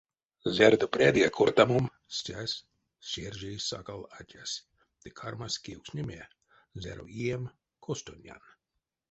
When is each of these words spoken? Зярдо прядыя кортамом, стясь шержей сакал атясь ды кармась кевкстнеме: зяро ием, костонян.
Зярдо 0.55 0.85
прядыя 0.95 1.27
кортамом, 1.37 1.85
стясь 2.17 2.63
шержей 3.09 3.57
сакал 3.67 4.01
атясь 4.19 4.63
ды 5.01 5.07
кармась 5.19 5.61
кевкстнеме: 5.65 6.21
зяро 6.83 7.05
ием, 7.27 7.43
костонян. 7.85 8.43